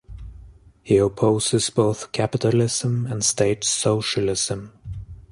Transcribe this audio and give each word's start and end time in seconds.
He 0.81 0.97
opposes 0.97 1.69
both 1.69 2.11
capitalism 2.11 3.05
and 3.05 3.23
state 3.23 3.63
socialism. 3.63 4.73